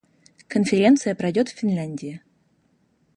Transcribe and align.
Конференция 0.47 1.13
пройдет 1.13 1.49
в 1.49 1.55
Финляндии. 1.59 2.23